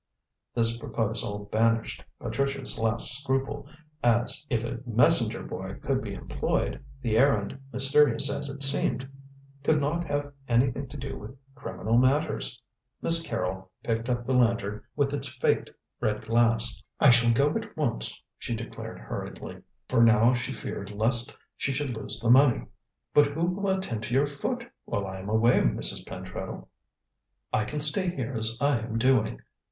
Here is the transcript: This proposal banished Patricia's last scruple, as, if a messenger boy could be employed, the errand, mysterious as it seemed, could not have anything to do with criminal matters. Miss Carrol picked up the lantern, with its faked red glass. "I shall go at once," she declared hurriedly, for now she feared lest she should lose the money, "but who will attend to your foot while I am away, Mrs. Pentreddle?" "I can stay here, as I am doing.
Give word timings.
This 0.55 0.79
proposal 0.79 1.47
banished 1.51 2.03
Patricia's 2.19 2.79
last 2.79 3.11
scruple, 3.21 3.67
as, 4.03 4.47
if 4.49 4.63
a 4.63 4.79
messenger 4.83 5.43
boy 5.43 5.75
could 5.75 6.01
be 6.01 6.15
employed, 6.15 6.83
the 7.03 7.19
errand, 7.19 7.59
mysterious 7.71 8.27
as 8.27 8.49
it 8.49 8.63
seemed, 8.63 9.07
could 9.63 9.79
not 9.79 10.03
have 10.07 10.33
anything 10.47 10.87
to 10.87 10.97
do 10.97 11.15
with 11.19 11.37
criminal 11.53 11.99
matters. 11.99 12.59
Miss 13.03 13.21
Carrol 13.21 13.69
picked 13.83 14.09
up 14.09 14.25
the 14.25 14.33
lantern, 14.35 14.81
with 14.95 15.13
its 15.13 15.27
faked 15.35 15.69
red 15.99 16.25
glass. 16.25 16.81
"I 16.99 17.11
shall 17.11 17.31
go 17.31 17.55
at 17.55 17.77
once," 17.77 18.23
she 18.39 18.55
declared 18.55 18.97
hurriedly, 18.97 19.61
for 19.87 20.01
now 20.03 20.33
she 20.33 20.51
feared 20.51 20.89
lest 20.89 21.37
she 21.55 21.71
should 21.71 21.95
lose 21.95 22.19
the 22.19 22.31
money, 22.31 22.65
"but 23.13 23.27
who 23.27 23.45
will 23.45 23.69
attend 23.77 24.01
to 24.05 24.15
your 24.15 24.25
foot 24.25 24.65
while 24.85 25.05
I 25.05 25.19
am 25.19 25.29
away, 25.29 25.59
Mrs. 25.59 26.03
Pentreddle?" 26.07 26.69
"I 27.53 27.65
can 27.65 27.81
stay 27.81 28.15
here, 28.15 28.33
as 28.33 28.57
I 28.59 28.79
am 28.79 28.97
doing. 28.97 29.39